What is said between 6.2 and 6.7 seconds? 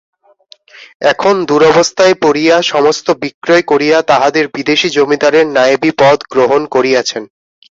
গ্রহণ